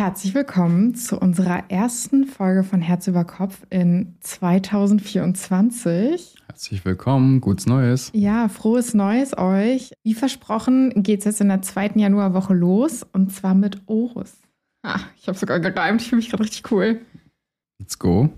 [0.00, 6.36] Herzlich willkommen zu unserer ersten Folge von Herz über Kopf in 2024.
[6.46, 8.10] Herzlich willkommen, gutes Neues.
[8.14, 9.92] Ja, frohes Neues euch.
[10.02, 14.38] Wie versprochen geht es jetzt in der zweiten Januarwoche los und zwar mit Oris.
[14.82, 17.02] Ah, ich habe sogar gereimt, ich fühle mich gerade richtig cool.
[17.78, 18.30] Let's go.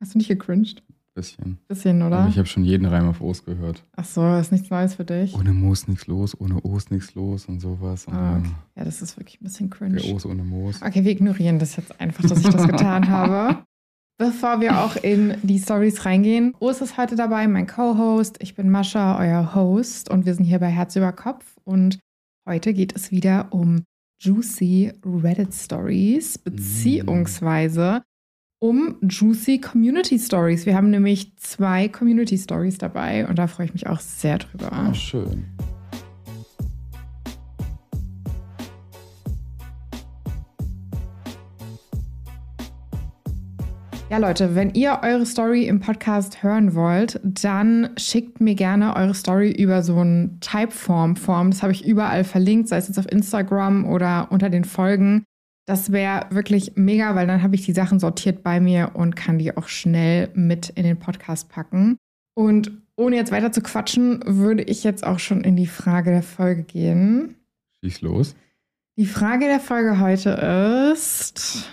[0.00, 0.84] Hast du nicht gecringed?
[1.18, 1.58] Bisschen.
[1.66, 2.20] Bisschen, oder?
[2.20, 3.82] Aber ich habe schon jeden Reim auf O's gehört.
[3.96, 5.34] Ach so, ist nichts Neues für dich.
[5.34, 8.06] Ohne Moos nichts los, ohne O's nichts los und sowas.
[8.06, 8.50] Und Ah, okay.
[8.76, 9.96] Ja, das ist wirklich ein bisschen cringe.
[9.96, 10.80] der O's ohne Moos.
[10.80, 13.64] Okay, wir ignorieren das jetzt einfach, dass ich das getan habe.
[14.16, 18.36] Bevor wir auch in die Stories reingehen, Urs ist heute dabei, mein Co-Host.
[18.40, 21.98] Ich bin Mascha, euer Host und wir sind hier bei Herz über Kopf und
[22.48, 23.82] heute geht es wieder um
[24.20, 28.02] juicy Reddit Stories beziehungsweise
[28.60, 30.66] um juicy Community Stories.
[30.66, 34.72] Wir haben nämlich zwei Community Stories dabei und da freue ich mich auch sehr drüber.
[34.72, 35.44] Ah, schön.
[44.10, 49.12] Ja, Leute, wenn ihr eure Story im Podcast hören wollt, dann schickt mir gerne eure
[49.12, 51.50] Story über so ein Typeform-Form.
[51.50, 55.24] Das habe ich überall verlinkt, sei es jetzt auf Instagram oder unter den Folgen.
[55.68, 59.38] Das wäre wirklich mega, weil dann habe ich die Sachen sortiert bei mir und kann
[59.38, 61.98] die auch schnell mit in den Podcast packen.
[62.32, 66.22] Und ohne jetzt weiter zu quatschen, würde ich jetzt auch schon in die Frage der
[66.22, 67.34] Folge gehen.
[67.84, 68.34] Schieß los.
[68.96, 70.30] Die Frage der Folge heute
[70.94, 71.68] ist.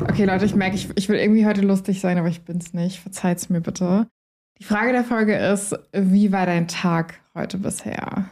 [0.00, 2.98] Okay, Leute, ich merke, ich, ich will irgendwie heute lustig sein, aber ich bin's nicht.
[2.98, 4.08] Verzeiht's mir bitte.
[4.58, 8.28] Die Frage der Folge ist: Wie war dein Tag heute bisher?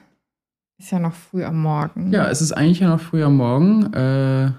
[0.78, 2.12] Ist ja noch früh am Morgen.
[2.12, 3.92] Ja, es ist eigentlich ja noch früh am Morgen.
[3.94, 4.52] Äh,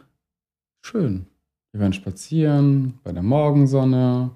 [0.84, 1.28] schön.
[1.72, 4.32] Wir waren spazieren bei der Morgensonne,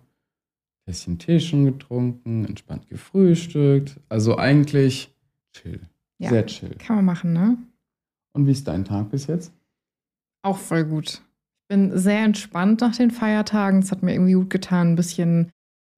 [0.85, 3.99] Tässchen Tee schon getrunken, entspannt gefrühstückt.
[4.09, 5.15] Also eigentlich
[5.53, 5.81] chill.
[6.19, 6.29] Ja.
[6.29, 6.75] Sehr chill.
[6.75, 7.57] Kann man machen, ne?
[8.33, 9.51] Und wie ist dein Tag bis jetzt?
[10.43, 11.13] Auch voll gut.
[11.13, 13.79] Ich bin sehr entspannt nach den Feiertagen.
[13.79, 15.51] Es hat mir irgendwie gut getan, ein bisschen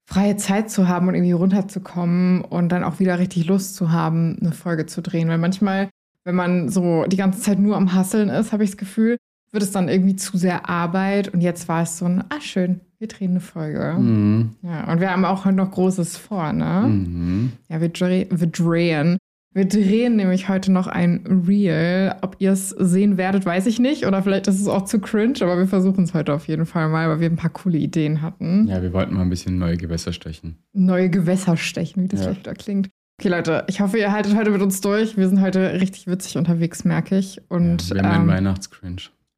[0.06, 4.38] freie Zeit zu haben und irgendwie runterzukommen und dann auch wieder richtig Lust zu haben,
[4.42, 5.30] eine Folge zu drehen.
[5.30, 5.90] Weil manchmal,
[6.24, 9.18] wenn man so die ganze Zeit nur am Hasseln ist, habe ich das Gefühl,
[9.52, 11.30] wird es dann irgendwie zu sehr Arbeit.
[11.30, 13.96] Und jetzt war es so ein, ah schön, wir drehen eine Folge.
[13.98, 14.56] Mhm.
[14.62, 16.86] Ja, und wir haben auch heute noch Großes vor, ne?
[16.88, 17.54] Mhm.
[17.70, 19.18] Ja, wir, dre wir drehen.
[19.56, 22.16] Wir drehen nämlich heute noch ein Reel.
[22.22, 24.06] Ob ihr es sehen werdet, weiß ich nicht.
[24.08, 26.90] Oder vielleicht ist es auch zu cringe, aber wir versuchen es heute auf jeden Fall
[26.90, 28.68] mal, weil wir ein paar coole Ideen hatten.
[28.68, 30.58] Ja, wir wollten mal ein bisschen neue Gewässer stechen.
[30.74, 32.36] Neue Gewässer stechen, wie das Ja.
[32.36, 32.90] wieder klingt.
[33.20, 35.18] Okay, Leute, ich hoffe, ihr haltet heute mit uns durch.
[35.18, 37.40] Wir sind heute richtig witzig unterwegs, merke ich.
[37.48, 38.96] Und ja, wir haben ähm, einen Weihnachtscringe.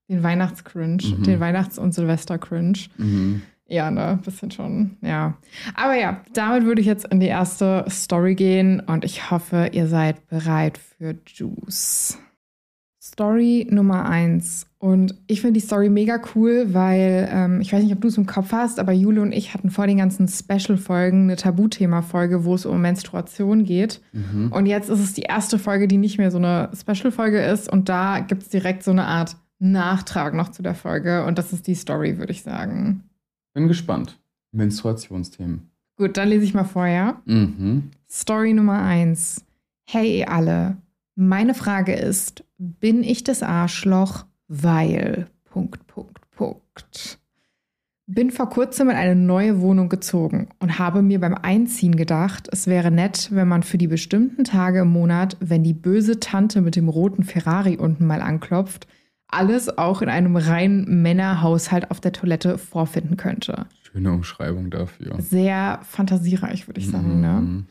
[0.09, 1.23] den Weihnachtscringe, Mhm.
[1.23, 2.77] den Weihnachts- und Silvester-Cringe.
[2.97, 3.41] Mhm.
[3.67, 5.37] Ja, ne, bisschen schon, ja.
[5.73, 9.87] Aber ja, damit würde ich jetzt in die erste Story gehen und ich hoffe, ihr
[9.87, 12.19] seid bereit für Juice.
[13.15, 14.67] Story Nummer eins.
[14.77, 18.17] Und ich finde die Story mega cool, weil ähm, ich weiß nicht, ob du es
[18.17, 22.55] im Kopf hast, aber Jule und ich hatten vor den ganzen Special-Folgen eine Tabuthema-Folge, wo
[22.55, 24.01] es um Menstruation geht.
[24.11, 24.51] Mhm.
[24.51, 27.71] Und jetzt ist es die erste Folge, die nicht mehr so eine Special-Folge ist.
[27.71, 31.25] Und da gibt es direkt so eine Art Nachtrag noch zu der Folge.
[31.25, 33.03] Und das ist die Story, würde ich sagen.
[33.55, 34.19] Bin gespannt.
[34.51, 35.71] Menstruationsthemen.
[35.95, 37.21] Gut, dann lese ich mal vor, ja?
[37.23, 37.89] Mhm.
[38.09, 39.45] Story Nummer eins.
[39.85, 40.75] Hey ihr alle,
[41.15, 45.27] meine Frage ist, bin ich das Arschloch, weil...
[45.45, 47.17] Punkt, Punkt, Punkt.
[48.07, 52.67] Bin vor kurzem in eine neue Wohnung gezogen und habe mir beim Einziehen gedacht, es
[52.67, 56.75] wäre nett, wenn man für die bestimmten Tage im Monat, wenn die böse Tante mit
[56.75, 58.85] dem roten Ferrari unten mal anklopft,
[59.27, 63.65] alles auch in einem reinen Männerhaushalt auf der Toilette vorfinden könnte.
[63.83, 65.15] Schöne Umschreibung dafür.
[65.19, 67.41] Sehr fantasiereich, würde ich sagen, ne?
[67.41, 67.65] Mhm.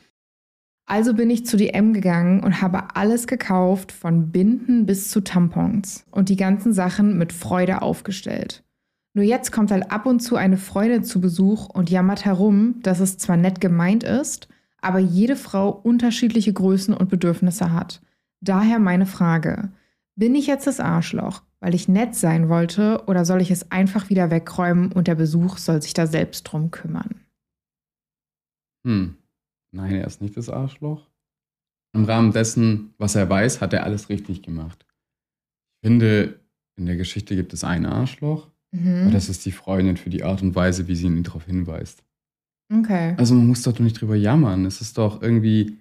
[0.87, 6.05] Also bin ich zu DM gegangen und habe alles gekauft, von Binden bis zu Tampons
[6.11, 8.63] und die ganzen Sachen mit Freude aufgestellt.
[9.15, 13.01] Nur jetzt kommt halt ab und zu eine Freundin zu Besuch und jammert herum, dass
[13.01, 14.49] es zwar nett gemeint ist,
[14.83, 18.03] aber jede Frau unterschiedliche Größen und Bedürfnisse hat.
[18.41, 19.71] Daher meine Frage,
[20.17, 24.11] bin ich jetzt das Arschloch, weil ich nett sein wollte oder soll ich es einfach
[24.11, 27.21] wieder wegräumen und der Besuch soll sich da selbst drum kümmern?
[28.87, 29.17] Hm.
[29.73, 31.09] Nein, er ist nicht das Arschloch.
[31.95, 34.85] Im Rahmen dessen, was er weiß, hat er alles richtig gemacht.
[35.83, 36.41] Ich finde,
[36.77, 39.03] in der Geschichte gibt es ein Arschloch, Mhm.
[39.03, 42.03] aber das ist die Freundin für die Art und Weise, wie sie ihn darauf hinweist.
[42.73, 43.15] Okay.
[43.19, 44.65] Also man muss doch nicht drüber jammern.
[44.67, 45.79] Es ist doch irgendwie,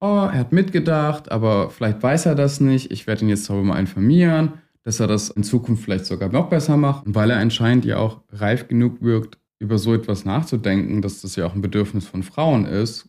[0.00, 2.90] oh, er hat mitgedacht, aber vielleicht weiß er das nicht.
[2.90, 4.54] Ich werde ihn jetzt darüber mal informieren,
[4.84, 7.06] dass er das in Zukunft vielleicht sogar noch besser macht.
[7.06, 11.36] Und weil er anscheinend ja auch reif genug wirkt, über so etwas nachzudenken, dass das
[11.36, 13.08] ja auch ein Bedürfnis von Frauen ist,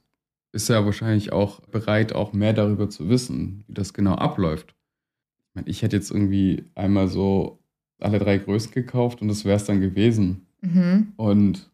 [0.52, 4.74] ist er wahrscheinlich auch bereit, auch mehr darüber zu wissen, wie das genau abläuft.
[5.38, 7.60] Ich, mein, ich hätte jetzt irgendwie einmal so
[8.00, 10.48] alle drei Größen gekauft und das wäre es dann gewesen.
[10.62, 11.14] Mhm.
[11.18, 11.70] Und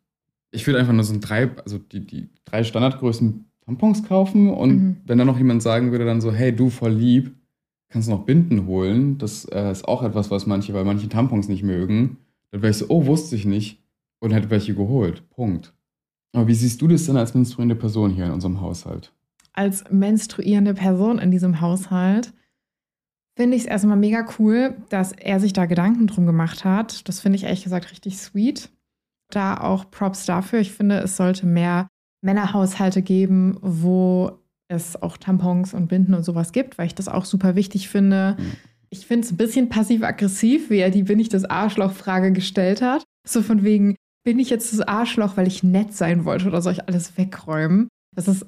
[0.51, 4.69] ich würde einfach nur so ein drei, also die, die drei Standardgrößen Tampons kaufen und
[4.75, 4.97] Mhm.
[5.05, 7.33] wenn dann noch jemand sagen würde, dann so, hey, du voll lieb,
[7.89, 9.17] kannst du noch Binden holen.
[9.17, 12.17] Das äh, ist auch etwas, was manche, weil manche Tampons nicht mögen.
[12.51, 13.81] Dann wäre ich so, oh, wusste ich nicht
[14.19, 15.27] und hätte welche geholt.
[15.29, 15.73] Punkt.
[16.33, 19.11] Aber wie siehst du das denn als menstruierende Person hier in unserem Haushalt?
[19.57, 22.33] als menstruierende Person in diesem Haushalt
[23.37, 27.07] finde ich es erstmal mega cool, dass er sich da Gedanken drum gemacht hat.
[27.07, 28.69] Das finde ich ehrlich gesagt richtig sweet.
[29.31, 30.59] Da auch Props dafür.
[30.59, 31.87] Ich finde, es sollte mehr
[32.25, 37.25] Männerhaushalte geben, wo es auch Tampons und Binden und sowas gibt, weil ich das auch
[37.25, 38.35] super wichtig finde.
[38.37, 38.51] Mhm.
[38.89, 43.03] Ich finde es ein bisschen passiv-aggressiv, wie er die Bin ich das Arschloch-Frage gestellt hat.
[43.27, 46.73] So von wegen, bin ich jetzt das Arschloch, weil ich nett sein wollte oder soll
[46.73, 47.87] ich alles wegräumen?
[48.15, 48.45] Das ist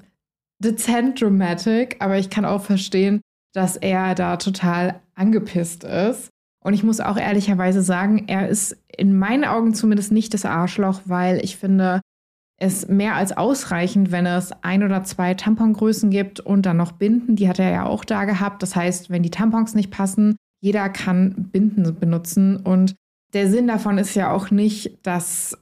[0.62, 3.20] dezent dramatic, aber ich kann auch verstehen,
[3.54, 6.30] dass er da total angepisst ist.
[6.64, 11.02] Und ich muss auch ehrlicherweise sagen, er ist in meinen Augen zumindest nicht das Arschloch,
[11.04, 12.00] weil ich finde
[12.58, 17.36] es mehr als ausreichend, wenn es ein oder zwei Tampongrößen gibt und dann noch Binden.
[17.36, 18.62] Die hat er ja auch da gehabt.
[18.62, 22.56] Das heißt, wenn die Tampons nicht passen, jeder kann Binden benutzen.
[22.56, 22.96] Und
[23.32, 25.56] der Sinn davon ist ja auch nicht, dass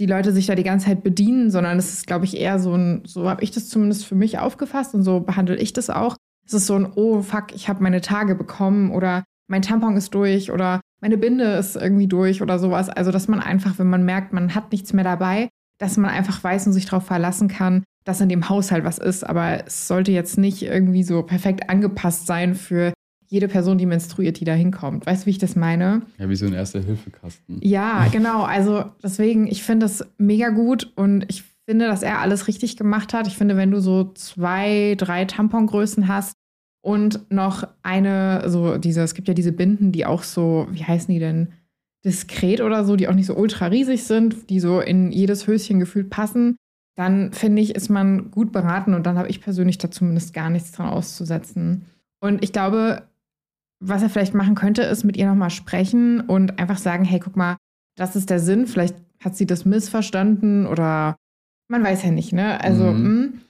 [0.00, 2.74] die Leute sich da die ganze Zeit bedienen, sondern es ist, glaube ich, eher so
[2.74, 6.16] ein, so habe ich das zumindest für mich aufgefasst und so behandle ich das auch.
[6.46, 10.14] Es ist so ein, oh fuck, ich habe meine Tage bekommen oder mein Tampon ist
[10.14, 12.88] durch oder meine Binde ist irgendwie durch oder sowas.
[12.88, 15.48] Also, dass man einfach, wenn man merkt, man hat nichts mehr dabei,
[15.80, 19.24] dass man einfach weiß und sich darauf verlassen kann, dass in dem Haushalt was ist.
[19.24, 22.92] Aber es sollte jetzt nicht irgendwie so perfekt angepasst sein für
[23.28, 25.06] jede Person, die menstruiert, die da hinkommt.
[25.06, 26.02] Weißt du, wie ich das meine?
[26.18, 27.60] Ja, wie so ein Erste-Hilfe-Kasten.
[27.62, 28.42] Ja, genau.
[28.42, 33.14] Also deswegen, ich finde das mega gut und ich finde, dass er alles richtig gemacht
[33.14, 33.26] hat.
[33.26, 36.34] Ich finde, wenn du so zwei, drei Tampongrößen hast
[36.82, 41.12] und noch eine, so diese, es gibt ja diese Binden, die auch so, wie heißen
[41.12, 41.52] die denn?
[42.04, 45.80] Diskret oder so, die auch nicht so ultra riesig sind, die so in jedes Höschen
[45.80, 46.56] gefühlt passen,
[46.96, 50.50] dann finde ich, ist man gut beraten und dann habe ich persönlich da zumindest gar
[50.50, 51.86] nichts dran auszusetzen.
[52.20, 53.02] Und ich glaube,
[53.82, 57.36] was er vielleicht machen könnte, ist mit ihr nochmal sprechen und einfach sagen, hey, guck
[57.36, 57.56] mal,
[57.96, 61.16] das ist der Sinn, vielleicht hat sie das missverstanden oder
[61.68, 62.60] man weiß ja nicht, ne?
[62.62, 63.40] Also, Mhm.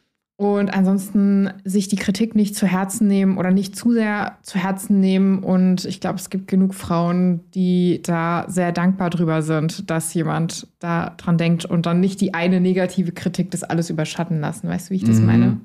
[0.41, 4.99] Und ansonsten sich die Kritik nicht zu Herzen nehmen oder nicht zu sehr zu Herzen
[4.99, 5.41] nehmen.
[5.41, 10.67] Und ich glaube, es gibt genug Frauen, die da sehr dankbar drüber sind, dass jemand
[10.79, 14.67] da dran denkt und dann nicht die eine negative Kritik das alles überschatten lassen.
[14.67, 15.27] Weißt du, wie ich das Mhm.
[15.27, 15.61] meine?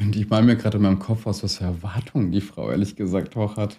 [0.00, 2.94] Und ich mal mir gerade in meinem Kopf aus, was für Erwartungen die Frau ehrlich
[2.94, 3.76] gesagt auch hat.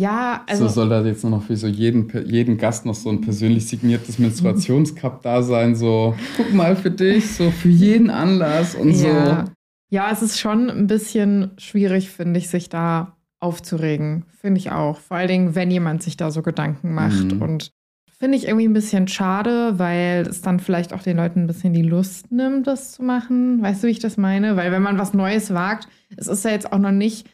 [0.00, 0.66] Ja, also.
[0.66, 3.66] so soll da jetzt nur noch für so jeden, jeden Gast noch so ein persönlich
[3.68, 4.18] signiertes
[4.54, 9.44] Menstruationscup da sein, so guck mal für dich, so für jeden Anlass und Ja.
[9.46, 9.52] so.
[9.90, 14.24] ja, es ist schon ein bisschen schwierig, finde ich, sich da aufzuregen.
[14.40, 14.98] Finde ich auch.
[14.98, 17.34] Vor allen Dingen, wenn jemand sich da so Gedanken macht.
[17.34, 17.42] Mhm.
[17.42, 17.70] Und
[18.18, 21.72] finde ich irgendwie ein bisschen schade, weil es dann vielleicht auch den Leuten ein bisschen
[21.72, 23.62] die Lust nimmt, das zu machen.
[23.62, 24.56] Weißt du, wie ich das meine?
[24.56, 27.28] Weil wenn man was Neues wagt, es ist ja jetzt auch noch nicht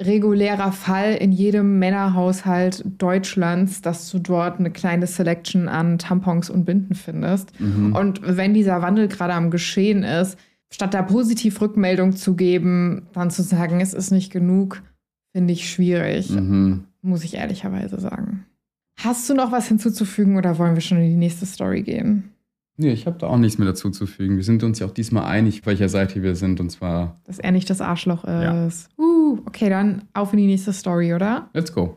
[0.00, 6.64] regulärer Fall in jedem Männerhaushalt Deutschlands, dass du dort eine kleine Selection an Tampons und
[6.64, 7.58] Binden findest.
[7.60, 7.94] Mhm.
[7.96, 10.38] Und wenn dieser Wandel gerade am Geschehen ist,
[10.70, 14.82] statt da positiv Rückmeldung zu geben, dann zu sagen, es ist nicht genug,
[15.32, 16.84] finde ich schwierig, Mhm.
[17.02, 18.44] muss ich ehrlicherweise sagen.
[19.00, 22.30] Hast du noch was hinzuzufügen oder wollen wir schon in die nächste Story gehen?
[22.80, 24.36] Nee, ich habe da auch nichts mehr dazu zu fügen.
[24.36, 26.60] Wir sind uns ja auch diesmal einig, welcher Seite wir sind.
[26.60, 28.66] Und zwar, Dass er nicht das Arschloch Ja.
[28.66, 28.88] ist.
[29.46, 31.48] Okay, dann auf in die nächste Story, oder?
[31.52, 31.96] let's go.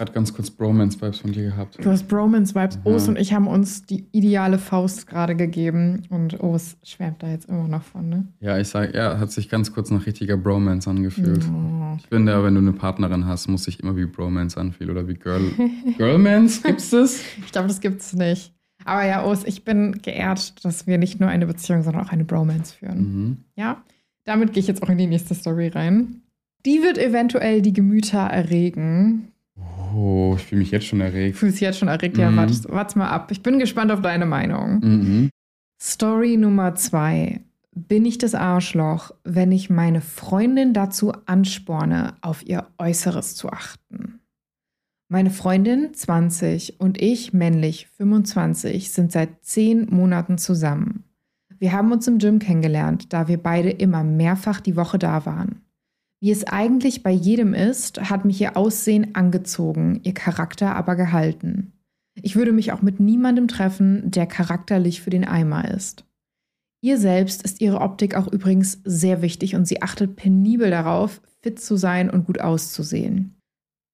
[0.00, 1.76] Gerade ganz kurz Bromance-Vibes von dir gehabt.
[1.84, 2.78] Du hast Bromance-Vibes.
[2.78, 2.86] Mhm.
[2.86, 7.50] Os und ich haben uns die ideale Faust gerade gegeben und Os schwärmt da jetzt
[7.50, 8.26] immer noch von, ne?
[8.40, 11.44] Ja, ich sag, ja, hat sich ganz kurz nach richtiger Bromance angefühlt.
[11.44, 11.96] Oh.
[11.98, 15.06] Ich finde, ja, wenn du eine Partnerin hast, muss sich immer wie Bromance anfühlen oder
[15.06, 15.42] wie Girl.
[15.98, 16.62] Girlmance?
[16.62, 17.20] Gibt's das?
[17.44, 18.54] Ich glaube, das gibt's nicht.
[18.86, 22.24] Aber ja, Os, ich bin geehrt, dass wir nicht nur eine Beziehung, sondern auch eine
[22.24, 22.98] Bromance führen.
[22.98, 23.36] Mhm.
[23.54, 23.82] Ja,
[24.24, 26.22] damit gehe ich jetzt auch in die nächste Story rein.
[26.66, 29.32] Die wird eventuell die Gemüter erregen.
[29.94, 31.36] Oh, ich fühle mich jetzt schon erregt.
[31.36, 32.16] fühlst dich jetzt schon erregt.
[32.16, 32.36] Ja, Mhm.
[32.36, 33.30] warte, warte mal ab.
[33.32, 34.80] Ich bin gespannt auf deine Meinung.
[34.80, 35.30] Mhm.
[35.82, 37.40] Story Nummer zwei.
[37.74, 44.20] Bin ich das Arschloch, wenn ich meine Freundin dazu ansporne, auf ihr Äußeres zu achten?
[45.08, 51.04] Meine Freundin, 20, und ich, männlich, 25, sind seit zehn Monaten zusammen.
[51.60, 55.60] Wir haben uns im Gym kennengelernt, da wir beide immer mehrfach die Woche da waren.
[56.22, 61.72] Wie es eigentlich bei jedem ist, hat mich ihr Aussehen angezogen, ihr Charakter aber gehalten.
[62.14, 66.04] Ich würde mich auch mit niemandem treffen, der charakterlich für den Eimer ist.
[66.82, 71.60] Ihr selbst ist ihre Optik auch übrigens sehr wichtig und sie achtet penibel darauf, fit
[71.60, 73.36] zu sein und gut auszusehen.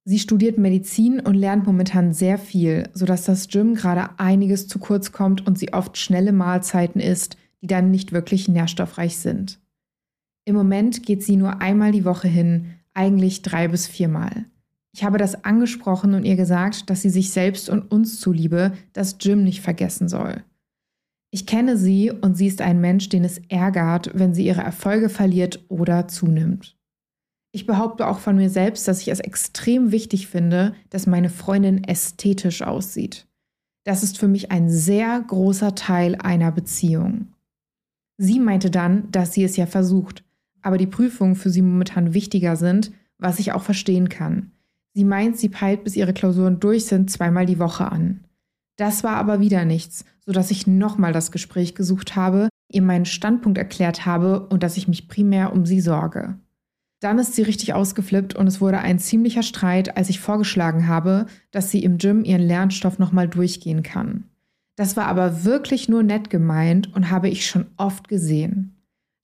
[0.04, 5.11] Sie studiert Medizin und lernt momentan sehr viel, sodass das Gym gerade einiges zu kurz
[5.11, 9.60] kommt und sie oft schnelle Mahlzeiten isst, die dann nicht wirklich nährstoffreich sind.
[10.44, 14.46] Im Moment geht sie nur einmal die Woche hin, eigentlich drei bis viermal.
[14.92, 19.18] Ich habe das angesprochen und ihr gesagt, dass sie sich selbst und uns zuliebe das
[19.18, 20.42] Gym nicht vergessen soll.
[21.30, 25.10] Ich kenne sie und sie ist ein Mensch, den es ärgert, wenn sie ihre Erfolge
[25.10, 26.78] verliert oder zunimmt.
[27.52, 31.84] Ich behaupte auch von mir selbst, dass ich es extrem wichtig finde, dass meine Freundin
[31.84, 33.26] ästhetisch aussieht.
[33.84, 37.28] Das ist für mich ein sehr großer Teil einer Beziehung.
[38.18, 40.25] Sie meinte dann, dass sie es ja versucht,
[40.62, 44.52] aber die Prüfungen für sie momentan wichtiger sind, was ich auch verstehen kann.
[44.94, 48.25] Sie meint, sie peilt, bis ihre Klausuren durch sind, zweimal die Woche an.
[48.76, 53.58] Das war aber wieder nichts, sodass ich nochmal das Gespräch gesucht habe, ihr meinen Standpunkt
[53.58, 56.38] erklärt habe und dass ich mich primär um sie sorge.
[57.00, 61.26] Dann ist sie richtig ausgeflippt und es wurde ein ziemlicher Streit, als ich vorgeschlagen habe,
[61.50, 64.25] dass sie im Gym ihren Lernstoff nochmal durchgehen kann.
[64.76, 68.76] Das war aber wirklich nur nett gemeint und habe ich schon oft gesehen.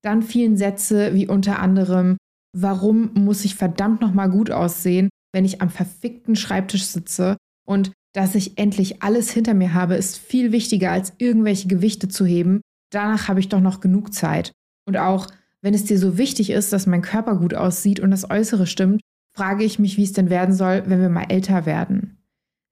[0.03, 2.17] Dann fielen Sätze wie unter anderem,
[2.57, 8.35] warum muss ich verdammt nochmal gut aussehen, wenn ich am verfickten Schreibtisch sitze und dass
[8.35, 12.61] ich endlich alles hinter mir habe, ist viel wichtiger als irgendwelche Gewichte zu heben.
[12.91, 14.53] Danach habe ich doch noch genug Zeit.
[14.87, 15.29] Und auch,
[15.63, 19.01] wenn es dir so wichtig ist, dass mein Körper gut aussieht und das Äußere stimmt,
[19.35, 22.19] frage ich mich, wie es denn werden soll, wenn wir mal älter werden.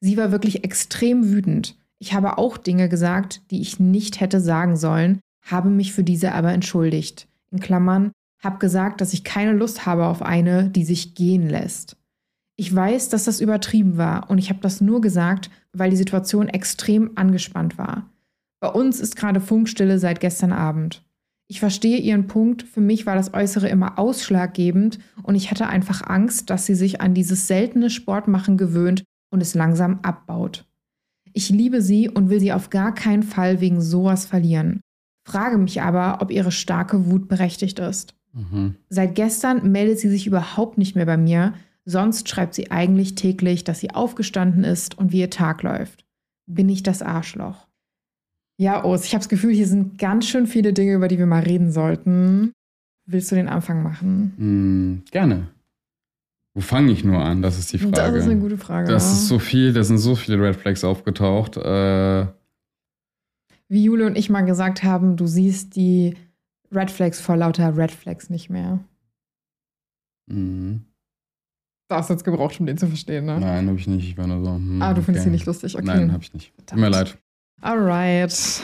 [0.00, 1.79] Sie war wirklich extrem wütend.
[2.00, 6.32] Ich habe auch Dinge gesagt, die ich nicht hätte sagen sollen, habe mich für diese
[6.32, 7.28] aber entschuldigt.
[7.50, 8.10] In Klammern,
[8.42, 11.96] habe gesagt, dass ich keine Lust habe auf eine, die sich gehen lässt.
[12.56, 16.48] Ich weiß, dass das übertrieben war und ich habe das nur gesagt, weil die Situation
[16.48, 18.10] extrem angespannt war.
[18.60, 21.02] Bei uns ist gerade Funkstille seit gestern Abend.
[21.48, 22.62] Ich verstehe ihren Punkt.
[22.62, 27.00] Für mich war das Äußere immer ausschlaggebend und ich hatte einfach Angst, dass sie sich
[27.00, 30.69] an dieses seltene Sportmachen gewöhnt und es langsam abbaut.
[31.32, 34.80] Ich liebe sie und will sie auf gar keinen Fall wegen sowas verlieren.
[35.26, 38.14] Frage mich aber, ob ihre starke Wut berechtigt ist.
[38.32, 38.76] Mhm.
[38.88, 43.64] Seit gestern meldet sie sich überhaupt nicht mehr bei mir, sonst schreibt sie eigentlich täglich,
[43.64, 46.04] dass sie aufgestanden ist und wie ihr Tag läuft.
[46.46, 47.66] Bin ich das Arschloch?
[48.58, 51.26] Ja, Os, ich habe das Gefühl, hier sind ganz schön viele Dinge, über die wir
[51.26, 52.52] mal reden sollten.
[53.06, 54.34] Willst du den Anfang machen?
[54.36, 55.48] Mm, gerne.
[56.54, 57.42] Wo fange ich nur an?
[57.42, 57.94] Das ist die Frage.
[57.94, 58.90] Das ist eine gute Frage.
[58.90, 61.56] Das ist so viel, da sind so viele Red Flags aufgetaucht.
[61.56, 62.26] Äh,
[63.68, 66.16] Wie Jule und ich mal gesagt haben, du siehst die
[66.72, 68.80] Red Flags vor lauter Red Flags nicht mehr.
[70.26, 70.82] Mhm.
[71.88, 73.40] Da hast du jetzt gebraucht, um den zu verstehen, ne?
[73.40, 74.08] Nein, habe ich nicht.
[74.08, 74.54] Ich war nur so.
[74.54, 75.30] Hm, ah, du findest okay.
[75.30, 75.84] ihn nicht lustig, okay.
[75.84, 76.52] Nein, habe ich nicht.
[76.66, 77.18] Tut mir leid.
[77.60, 78.32] Alright.
[78.32, 78.62] Ich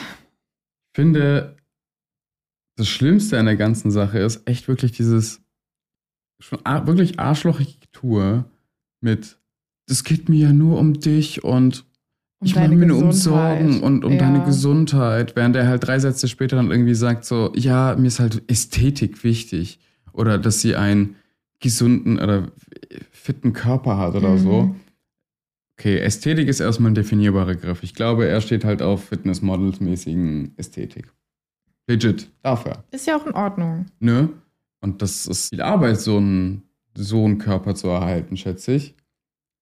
[0.95, 1.57] finde,
[2.77, 5.41] das Schlimmste an der ganzen Sache ist echt wirklich dieses
[6.39, 8.45] schon wirklich arschlochige Tour
[9.01, 9.37] mit,
[9.87, 11.85] das geht mir ja nur um dich und
[12.39, 14.19] um ich mache mir nur um Sorgen und um ja.
[14.19, 18.19] deine Gesundheit, während er halt drei Sätze später dann irgendwie sagt so, ja, mir ist
[18.19, 19.79] halt Ästhetik wichtig
[20.13, 21.15] oder dass sie einen
[21.59, 22.51] gesunden oder
[23.11, 24.39] fitten Körper hat oder mhm.
[24.39, 24.75] so.
[25.79, 27.83] Okay, Ästhetik ist erstmal ein definierbarer Begriff.
[27.83, 31.11] Ich glaube, er steht halt auf Fitnessmodels-mäßigen Ästhetik.
[31.87, 32.83] Legit, dafür.
[32.91, 33.85] Ist ja auch in Ordnung.
[33.99, 34.29] Ne?
[34.81, 36.63] Und das ist viel Arbeit, so einen,
[36.95, 38.95] so einen Körper zu erhalten, schätze ich.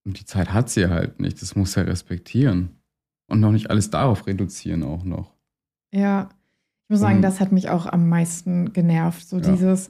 [0.05, 1.41] Und die Zeit hat sie halt nicht.
[1.41, 2.81] Das muss er respektieren.
[3.27, 5.33] Und noch nicht alles darauf reduzieren auch noch.
[5.93, 6.29] Ja,
[6.83, 9.27] ich muss sagen, Und, das hat mich auch am meisten genervt.
[9.27, 9.51] So ja.
[9.51, 9.87] dieses,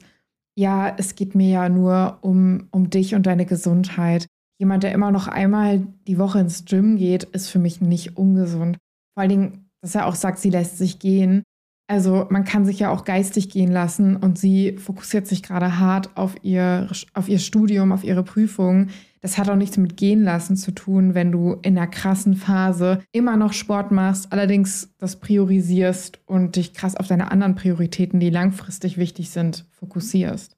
[0.56, 4.26] ja, es geht mir ja nur um, um dich und deine Gesundheit
[4.58, 8.78] jemand, der immer noch einmal die Woche ins Gym geht, ist für mich nicht ungesund.
[9.14, 11.42] Vor allen Dingen, dass er auch sagt, sie lässt sich gehen.
[11.88, 16.16] Also man kann sich ja auch geistig gehen lassen und sie fokussiert sich gerade hart
[16.16, 18.88] auf ihr, auf ihr Studium, auf ihre Prüfung.
[19.20, 23.02] Das hat auch nichts mit gehen lassen zu tun, wenn du in einer krassen Phase
[23.12, 28.30] immer noch Sport machst, allerdings das priorisierst und dich krass auf deine anderen Prioritäten, die
[28.30, 30.56] langfristig wichtig sind, fokussierst.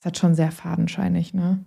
[0.00, 1.64] Das hat schon sehr fadenscheinig, ne?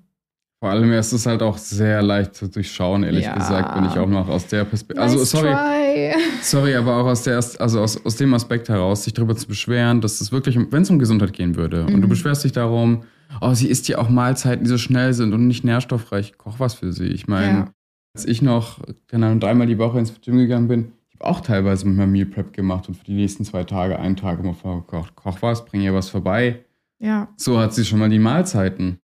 [0.60, 3.36] Vor allem ist es halt auch sehr leicht zu durchschauen, ehrlich ja.
[3.36, 5.04] gesagt, wenn ich auch noch aus der Perspektive.
[5.04, 5.52] Also, nice sorry.
[5.52, 5.77] Try.
[6.42, 10.02] Sorry, aber auch aus, der, also aus, aus dem Aspekt heraus, sich darüber zu beschweren,
[10.02, 11.96] dass es wirklich, wenn es um Gesundheit gehen würde, mhm.
[11.96, 12.10] und du mhm.
[12.10, 13.04] beschwerst dich darum,
[13.42, 16.76] oh, sie isst ja auch Mahlzeiten, die so schnell sind und nicht nährstoffreich, koch was
[16.76, 17.08] für sie.
[17.08, 17.74] Ich meine, ja.
[18.14, 21.42] als ich noch, keine Ahnung, dreimal die Woche ins Gym gegangen bin, ich habe auch
[21.42, 24.54] teilweise mit meinem Meal Prep gemacht und für die nächsten zwei Tage einen Tag immer
[24.54, 25.16] vorgekocht.
[25.16, 26.64] Koch was, bring ihr was vorbei.
[27.00, 27.30] Ja.
[27.38, 29.00] So hat sie schon mal die Mahlzeiten.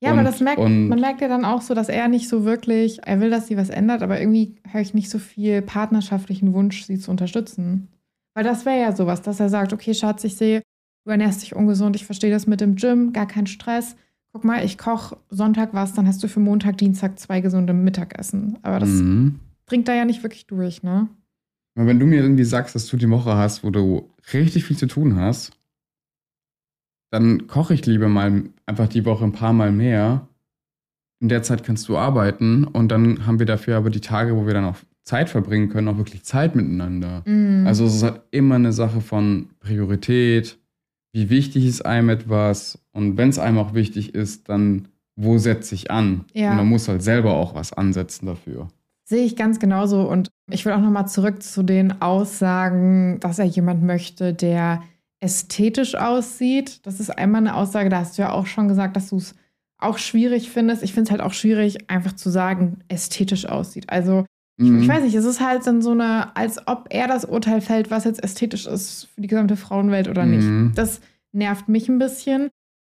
[0.00, 2.44] Ja, und, aber das merkt, man merkt ja dann auch so, dass er nicht so
[2.44, 6.52] wirklich, er will, dass sie was ändert, aber irgendwie höre ich nicht so viel partnerschaftlichen
[6.52, 7.88] Wunsch, sie zu unterstützen.
[8.34, 10.60] Weil das wäre ja sowas, dass er sagt, okay, Schatz, ich sehe,
[11.04, 13.96] du ernährst dich ungesund, ich verstehe das mit dem Gym, gar kein Stress.
[14.32, 18.58] guck mal, ich koche Sonntag was, dann hast du für Montag, Dienstag zwei gesunde Mittagessen.
[18.60, 19.40] Aber das Mhm.
[19.64, 21.08] bringt da ja nicht wirklich durch, ne?
[21.74, 24.76] Aber Wenn du mir irgendwie sagst, dass du die Woche hast, wo du richtig viel
[24.76, 25.52] zu tun hast,
[27.10, 30.28] dann koche ich lieber mal einfach die Woche ein paar Mal mehr.
[31.20, 34.46] In der Zeit kannst du arbeiten und dann haben wir dafür aber die Tage, wo
[34.46, 37.22] wir dann auch Zeit verbringen können, auch wirklich Zeit miteinander.
[37.24, 37.66] Mhm.
[37.66, 40.58] Also es ist halt immer eine Sache von Priorität,
[41.12, 45.74] wie wichtig ist einem etwas und wenn es einem auch wichtig ist, dann wo setze
[45.74, 46.26] ich an?
[46.34, 46.50] Ja.
[46.50, 48.68] Und man muss halt selber auch was ansetzen dafür.
[49.04, 50.02] Sehe ich ganz genauso.
[50.02, 54.82] Und ich will auch nochmal zurück zu den Aussagen, dass er jemand möchte, der
[55.20, 56.84] ästhetisch aussieht.
[56.86, 59.34] Das ist einmal eine Aussage, da hast du ja auch schon gesagt, dass du es
[59.78, 60.82] auch schwierig findest.
[60.82, 63.90] Ich finde es halt auch schwierig, einfach zu sagen, ästhetisch aussieht.
[63.90, 64.24] Also,
[64.58, 64.80] ich, Mhm.
[64.82, 67.90] ich weiß nicht, es ist halt dann so eine, als ob er das Urteil fällt,
[67.90, 70.44] was jetzt ästhetisch ist für die gesamte Frauenwelt oder nicht.
[70.46, 70.72] Mhm.
[70.74, 71.00] Das
[71.32, 72.48] nervt mich ein bisschen.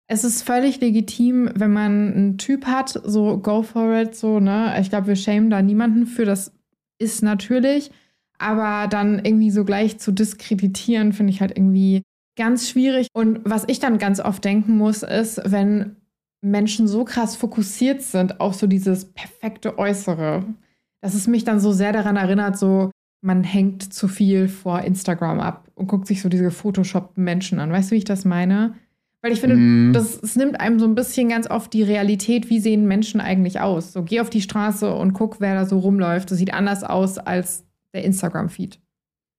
[0.06, 4.76] Es ist völlig legitim, wenn man einen Typ hat, so go for it, so, ne?
[4.78, 6.52] Ich glaube, wir schämen da niemanden für, das
[6.98, 7.90] ist natürlich.
[8.36, 12.02] Aber dann irgendwie so gleich zu diskreditieren, finde ich halt irgendwie
[12.36, 13.08] ganz schwierig.
[13.14, 15.96] Und was ich dann ganz oft denken muss, ist, wenn
[16.42, 20.44] Menschen so krass fokussiert sind auf so dieses perfekte Äußere,
[21.00, 22.90] dass es mich dann so sehr daran erinnert, so
[23.22, 27.72] man hängt zu viel vor Instagram ab und guckt sich so diese Photoshop Menschen an.
[27.72, 28.74] Weißt du, wie ich das meine?
[29.22, 29.94] Weil ich finde, Mhm.
[29.94, 33.60] das, es nimmt einem so ein bisschen ganz oft die Realität, wie sehen Menschen eigentlich
[33.60, 33.94] aus.
[33.94, 36.30] So geh auf die Straße und guck, wer da so rumläuft.
[36.30, 37.64] Das sieht anders aus als
[37.94, 38.78] der Instagram-Feed.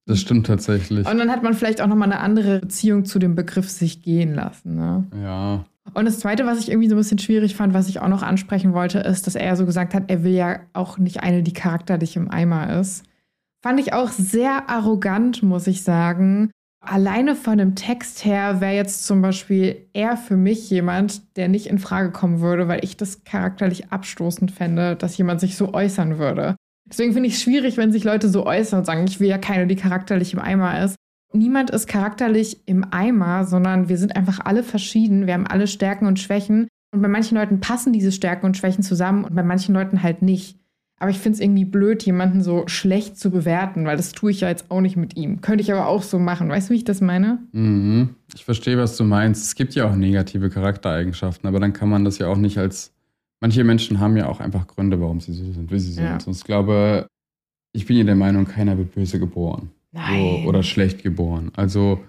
[0.05, 1.07] Das stimmt tatsächlich.
[1.07, 4.35] Und dann hat man vielleicht auch nochmal eine andere Beziehung zu dem Begriff sich gehen
[4.35, 4.75] lassen.
[4.75, 5.05] Ne?
[5.23, 5.65] Ja.
[5.93, 8.23] Und das Zweite, was ich irgendwie so ein bisschen schwierig fand, was ich auch noch
[8.23, 11.53] ansprechen wollte, ist, dass er so gesagt hat, er will ja auch nicht eine, die
[11.53, 13.03] charakterlich im Eimer ist.
[13.63, 16.51] Fand ich auch sehr arrogant, muss ich sagen.
[16.81, 21.65] Alleine von dem Text her wäre jetzt zum Beispiel er für mich jemand, der nicht
[21.65, 26.19] in Frage kommen würde, weil ich das charakterlich abstoßend fände, dass jemand sich so äußern
[26.19, 26.55] würde.
[26.87, 29.37] Deswegen finde ich es schwierig, wenn sich Leute so äußern und sagen, ich will ja
[29.37, 30.95] keine, die charakterlich im Eimer ist.
[31.33, 35.27] Niemand ist charakterlich im Eimer, sondern wir sind einfach alle verschieden.
[35.27, 36.67] Wir haben alle Stärken und Schwächen.
[36.93, 40.21] Und bei manchen Leuten passen diese Stärken und Schwächen zusammen und bei manchen Leuten halt
[40.21, 40.57] nicht.
[40.97, 44.41] Aber ich finde es irgendwie blöd, jemanden so schlecht zu bewerten, weil das tue ich
[44.41, 45.41] ja jetzt auch nicht mit ihm.
[45.41, 46.47] Könnte ich aber auch so machen.
[46.47, 47.39] Weißt du, wie ich das meine?
[47.51, 48.15] Mhm.
[48.33, 49.43] Ich verstehe, was du meinst.
[49.43, 52.93] Es gibt ja auch negative Charaktereigenschaften, aber dann kann man das ja auch nicht als.
[53.41, 56.05] Manche Menschen haben ja auch einfach Gründe, warum sie so sind, wie sie sind.
[56.05, 56.17] Ja.
[56.25, 57.07] Und ich glaube,
[57.73, 59.71] ich bin ja der Meinung, keiner wird böse geboren.
[59.93, 61.51] So, oder schlecht geboren.
[61.55, 62.03] Also,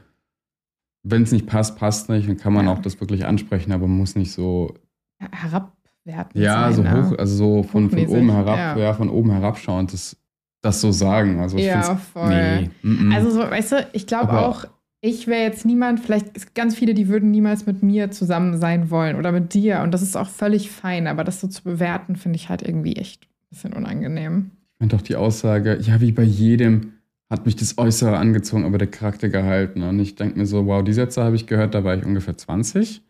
[1.04, 2.28] wenn es nicht passt, passt nicht.
[2.28, 2.72] Dann kann man Ja.
[2.72, 4.74] auch das wirklich ansprechen, aber man muss nicht so.
[5.18, 6.40] herabwerten.
[6.40, 7.10] Ja, sein, so ne?
[7.10, 8.78] hoch, also so von, von oben herab, ja.
[8.78, 8.94] ja.
[8.94, 10.16] von oben herabschauend, das,
[10.62, 11.38] das so sagen.
[11.40, 12.28] Also ich Ja, voll.
[12.28, 13.12] Nee, mm, mm.
[13.12, 14.66] Also, so, weißt du, ich glaube auch,
[15.06, 19.16] ich wäre jetzt niemand, vielleicht ganz viele, die würden niemals mit mir zusammen sein wollen
[19.16, 19.82] oder mit dir.
[19.82, 22.96] Und das ist auch völlig fein, aber das so zu bewerten, finde ich halt irgendwie
[22.96, 24.50] echt ein bisschen unangenehm.
[24.74, 26.94] Ich meine doch die Aussage, ja, wie bei jedem
[27.30, 29.82] hat mich das Äußere angezogen, aber der Charakter gehalten.
[29.82, 32.36] Und ich denke mir so, wow, die Sätze habe ich gehört, da war ich ungefähr
[32.36, 33.02] 20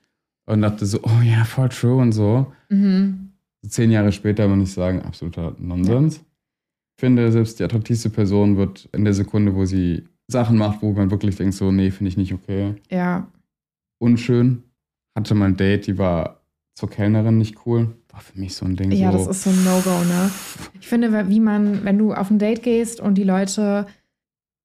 [0.45, 2.53] und dachte so, oh ja, voll true und so.
[2.69, 3.31] Mhm.
[3.67, 6.17] Zehn Jahre später würde ich sagen, absoluter Nonsens.
[6.17, 10.93] Ich finde, selbst die attraktivste Person wird in der Sekunde, wo sie Sachen macht, wo
[10.93, 12.75] man wirklich denkt, so, nee, finde ich nicht okay.
[12.91, 13.29] Ja,
[13.99, 14.62] Unschön.
[15.17, 16.43] Hatte mal ein Date, die war
[16.75, 17.97] zur Kellnerin nicht cool.
[18.12, 19.19] War für mich so ein Ding ja, so.
[19.19, 20.31] das ist so ein No-Go, ne?
[20.79, 23.87] Ich finde, wie man, wenn du auf ein Date gehst und die Leute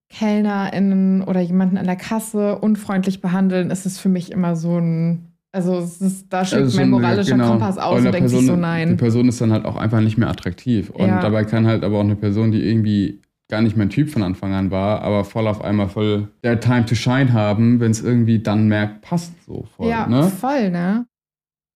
[0.10, 5.28] KellnerInnen oder jemanden an der Kasse unfreundlich behandeln, ist es für mich immer so ein,
[5.54, 7.52] also es ist, da schlägt Also mein moralischer genau.
[7.52, 8.98] Kompass aus Und und denkt sich so, Die nein.
[8.98, 10.90] Person ist dann halt auch einfach nicht mehr attraktiv.
[10.90, 11.22] Und Ja.
[11.22, 13.22] dabei kann halt aber auch eine Person, die irgendwie
[13.52, 16.86] gar nicht mein Typ von Anfang an war, aber voll auf einmal voll der Time
[16.86, 19.88] to Shine haben, wenn es irgendwie dann merkt, passt so voll.
[19.90, 20.28] Ja, Ne?
[20.30, 21.06] voll, ne?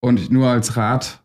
[0.02, 1.22] Und nur als Rat,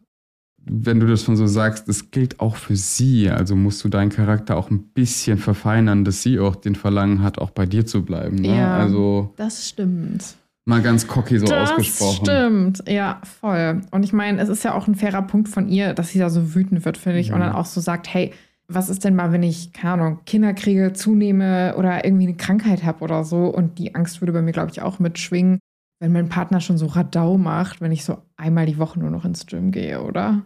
[0.63, 3.31] wenn du das schon so sagst, das gilt auch für sie.
[3.31, 7.39] Also musst du deinen Charakter auch ein bisschen verfeinern, dass sie auch den Verlangen hat,
[7.39, 8.37] auch bei dir zu bleiben.
[8.37, 8.59] Ne?
[8.59, 8.77] Ja.
[8.77, 10.37] Also Das stimmt.
[10.67, 12.27] mal ganz cocky so das ausgesprochen.
[12.27, 13.81] stimmt, ja, voll.
[13.91, 16.29] Und ich meine, es ist ja auch ein fairer Punkt von ihr, dass sie da
[16.31, 17.45] so wütend wird, finde ich, und Mhm.
[17.45, 18.33] dann auch so sagt, hey,
[18.73, 22.85] was ist denn mal, wenn ich, keine Ahnung, Kinder kriege, zunehme oder irgendwie eine Krankheit
[22.85, 23.47] habe oder so?
[23.47, 25.59] Und die Angst würde bei mir, glaube ich, auch mitschwingen,
[26.01, 29.25] wenn mein Partner schon so Radau macht, wenn ich so einmal die Woche nur noch
[29.25, 30.43] ins Gym gehe, oder?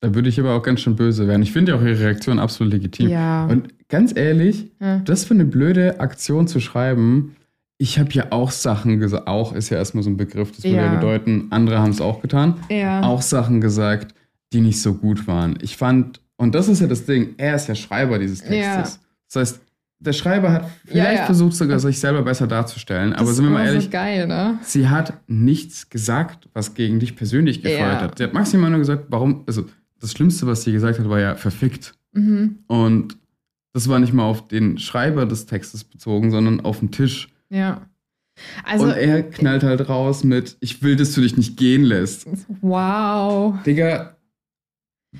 [0.00, 1.42] Da würde ich aber auch ganz schön böse werden.
[1.42, 3.08] Ich finde ja auch ihre Reaktion absolut legitim.
[3.08, 3.46] Ja.
[3.46, 4.98] Und ganz ehrlich, ja.
[4.98, 7.36] das für eine blöde Aktion zu schreiben,
[7.78, 10.76] ich habe ja auch Sachen gesagt, auch ist ja erstmal so ein Begriff, das würde
[10.76, 10.94] ja, Ja.
[10.94, 13.02] bedeuten, andere haben es auch getan, ja.
[13.02, 14.14] auch Sachen gesagt,
[14.52, 15.58] die nicht so gut waren.
[15.60, 19.00] Ich fand, und das ist ja das Ding, er ist ja Schreiber dieses Textes.
[19.32, 19.60] Das heißt,
[20.00, 21.24] der Schreiber hat vielleicht Ja, ja.
[21.26, 24.58] versucht, sogar sich selber besser darzustellen, aber das sind wir mal ehrlich, so geil, ne?
[24.62, 28.00] sie hat nichts gesagt, was gegen dich persönlich gefeuert Ja.
[28.02, 28.18] hat.
[28.18, 29.64] Sie hat maximal nur gesagt, warum, also
[30.00, 31.94] das Schlimmste, was sie gesagt hat, war ja verfickt.
[32.12, 32.58] Mhm.
[32.66, 33.16] Und
[33.72, 37.28] das war nicht mal auf den Schreiber des Textes bezogen, sondern auf den Tisch.
[37.48, 37.80] Ja.
[38.64, 42.26] Also, und er knallt halt raus mit, ich will, dass du dich nicht gehen lässt.
[42.60, 43.54] wow.
[43.64, 44.13] Digga,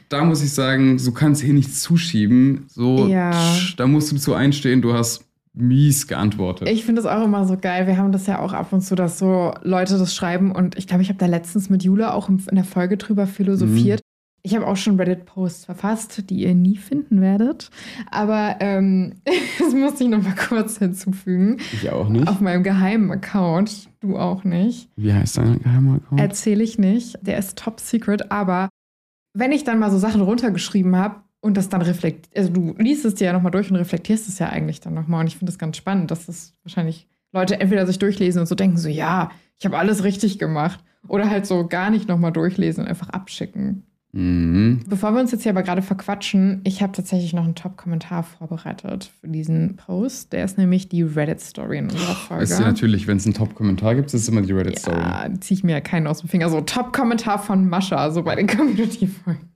[0.08, 2.64] da muss ich sagen, du kannst hier nichts zuschieben.
[2.68, 3.30] So, Ja.
[3.32, 5.24] tsch, da musst du zu einstehen, du hast
[5.56, 6.68] mies geantwortet.
[6.68, 7.86] Ich finde das auch immer so geil.
[7.86, 10.50] Wir haben das ja auch ab und zu, dass so Leute das schreiben.
[10.50, 14.00] Und ich glaube, ich habe da letztens mit Jule auch in der Folge drüber philosophiert.
[14.46, 17.70] Ich habe auch schon Reddit-Posts verfasst, die ihr nie finden werdet.
[18.10, 19.14] Aber ähm,
[19.58, 21.58] das musste ich noch mal kurz hinzufügen.
[21.72, 22.28] ich auch nicht.
[22.28, 23.88] Auf meinem geheimen Account.
[24.00, 24.88] Du auch nicht.
[24.96, 26.20] Wie heißt dein geheimer Account?
[26.20, 27.16] Erzähle ich nicht.
[27.22, 28.30] Der ist top secret.
[28.30, 28.68] Aber
[29.34, 33.04] wenn ich dann mal so Sachen runtergeschrieben habe und das dann reflektiert, also du liest
[33.04, 35.20] es dir ja nochmal durch und reflektierst es ja eigentlich dann nochmal.
[35.20, 38.54] Und ich finde das ganz spannend, dass das wahrscheinlich Leute entweder sich durchlesen und so
[38.54, 40.82] denken, so, ja, ich habe alles richtig gemacht.
[41.06, 43.84] Oder halt so gar nicht nochmal durchlesen und einfach abschicken.
[44.14, 44.80] Mhm.
[44.88, 49.10] Bevor wir uns jetzt hier aber gerade verquatschen, ich habe tatsächlich noch einen Top-Kommentar vorbereitet
[49.20, 50.32] für diesen Post.
[50.32, 52.44] Der ist nämlich die Reddit-Story in unserer Folge.
[52.44, 54.96] Ist ja natürlich, wenn es einen Top-Kommentar gibt, ist es immer die Reddit-Story.
[54.98, 56.48] Ja, ziehe ich mir ja keinen aus dem Finger.
[56.48, 59.50] So Top-Kommentar von Mascha, so bei den Community-Folgen.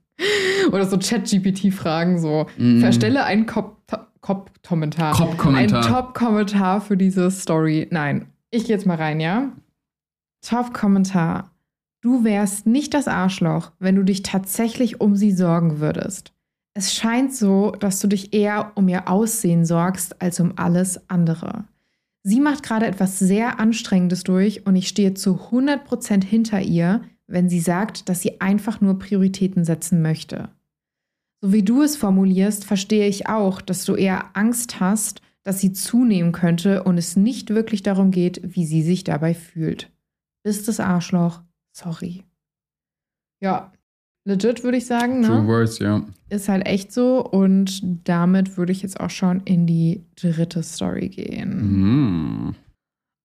[0.73, 2.81] Oder so Chat-GPT-Fragen, so Mhm.
[2.81, 5.13] verstelle einen Cop-Kommentar.
[5.15, 5.85] Cop-Kommentar.
[5.85, 7.87] Ein Top-Kommentar für diese Story.
[7.89, 9.51] Nein, ich gehe jetzt mal rein, ja?
[10.45, 11.51] Top-Kommentar.
[12.01, 16.33] Du wärst nicht das Arschloch, wenn du dich tatsächlich um sie sorgen würdest.
[16.73, 21.65] Es scheint so, dass du dich eher um ihr Aussehen sorgst als um alles andere.
[22.23, 27.49] Sie macht gerade etwas sehr Anstrengendes durch und ich stehe zu 100% hinter ihr, wenn
[27.49, 30.49] sie sagt, dass sie einfach nur Prioritäten setzen möchte.
[31.41, 35.73] So wie du es formulierst, verstehe ich auch, dass du eher Angst hast, dass sie
[35.73, 39.89] zunehmen könnte und es nicht wirklich darum geht, wie sie sich dabei fühlt.
[40.43, 41.41] Bist das Arschloch?
[41.75, 42.23] Sorry.
[43.41, 43.71] Ja,
[44.25, 45.47] legit würde ich sagen, True ne?
[45.47, 46.05] Words, ja.
[46.29, 51.09] Ist halt echt so und damit würde ich jetzt auch schon in die dritte Story
[51.09, 51.71] gehen.
[51.71, 52.55] Mhm.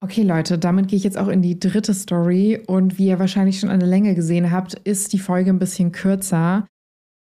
[0.04, 2.62] Okay, Leute, damit gehe ich jetzt auch in die dritte Story.
[2.66, 5.92] Und wie ihr wahrscheinlich schon an der Länge gesehen habt, ist die Folge ein bisschen
[5.92, 6.66] kürzer.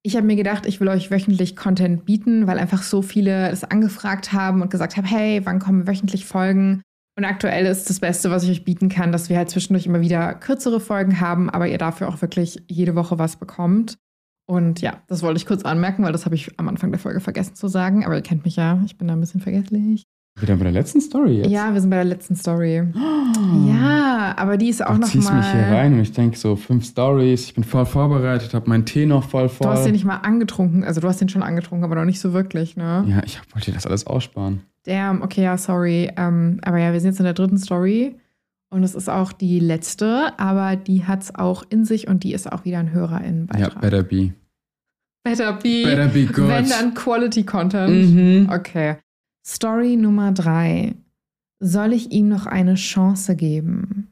[0.05, 3.63] Ich habe mir gedacht, ich will euch wöchentlich Content bieten, weil einfach so viele das
[3.63, 6.83] angefragt haben und gesagt haben, hey, wann kommen wöchentlich Folgen?
[7.17, 10.01] Und aktuell ist das Beste, was ich euch bieten kann, dass wir halt zwischendurch immer
[10.01, 13.99] wieder kürzere Folgen haben, aber ihr dafür auch wirklich jede Woche was bekommt.
[14.47, 17.21] Und ja, das wollte ich kurz anmerken, weil das habe ich am Anfang der Folge
[17.21, 18.05] vergessen zu sagen.
[18.05, 20.05] Aber ihr kennt mich ja, ich bin da ein bisschen vergesslich.
[20.41, 21.51] Wieder bei der letzten Story jetzt.
[21.51, 22.83] Ja, wir sind bei der letzten Story.
[22.95, 23.69] Oh.
[23.71, 26.57] Ja, aber die ist auch Du noch ziehst mich hier rein und ich denke so,
[26.57, 29.67] fünf Stories, ich bin voll vorbereitet, habe meinen Tee noch voll voll.
[29.67, 32.19] Du hast den nicht mal angetrunken, also du hast den schon angetrunken, aber noch nicht
[32.21, 33.05] so wirklich, ne?
[33.07, 34.63] ja, ich wollte dir das alles aussparen.
[34.85, 36.11] Damn, okay, ja, sorry.
[36.17, 38.17] Ähm, aber ja, wir sind jetzt in der dritten Story
[38.71, 42.33] und es ist auch die letzte, aber die hat es auch in sich und die
[42.33, 44.33] ist auch wieder ein Hörer in Ja, better be.
[45.25, 45.85] better be.
[45.85, 46.49] Better be good.
[46.49, 48.15] Wenn dann Quality Content.
[48.15, 48.49] Mhm.
[48.51, 48.97] Okay.
[49.47, 50.95] Story Nummer drei.
[51.61, 54.09] Soll ich ihm noch eine Chance geben?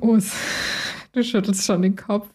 [0.00, 0.34] Us,
[1.12, 2.28] du schüttelst schon den Kopf.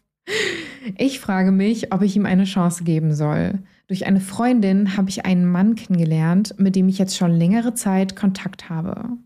[0.97, 3.59] Ich frage mich, ob ich ihm eine Chance geben soll.
[3.87, 8.17] Durch eine Freundin habe ich einen Mann kennengelernt, mit dem ich jetzt schon längere Zeit
[8.17, 9.17] Kontakt habe.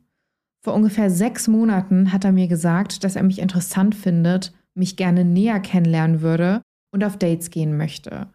[0.63, 5.25] Vor ungefähr sechs Monaten hat er mir gesagt, dass er mich interessant findet, mich gerne
[5.25, 8.27] näher kennenlernen würde und auf Dates gehen möchte.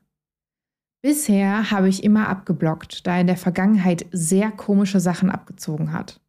[1.02, 6.20] Bisher habe ich immer abgeblockt, da er in der Vergangenheit sehr komische Sachen abgezogen hat.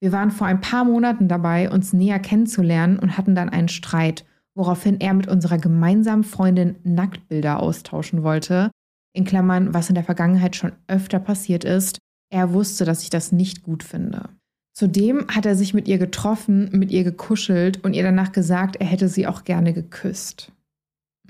[0.00, 4.24] Wir waren vor ein paar Monaten dabei, uns näher kennenzulernen und hatten dann einen Streit,
[4.54, 8.70] woraufhin er mit unserer gemeinsamen Freundin Nacktbilder austauschen wollte,
[9.14, 11.98] in Klammern, was in der Vergangenheit schon öfter passiert ist.
[12.30, 14.28] Er wusste, dass ich das nicht gut finde.
[14.74, 18.86] Zudem hat er sich mit ihr getroffen, mit ihr gekuschelt und ihr danach gesagt, er
[18.86, 20.50] hätte sie auch gerne geküsst.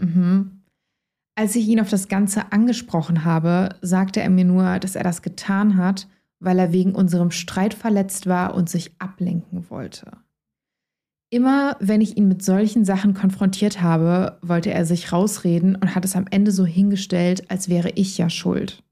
[0.01, 0.63] Mhm.
[1.37, 5.21] Als ich ihn auf das Ganze angesprochen habe, sagte er mir nur, dass er das
[5.21, 6.09] getan hat,
[6.41, 10.13] weil er wegen unserem Streit verletzt war und sich ablenken wollte.
[11.35, 16.05] Immer wenn ich ihn mit solchen Sachen konfrontiert habe, wollte er sich rausreden und hat
[16.05, 18.85] es am Ende so hingestellt, als wäre ich ja schuld.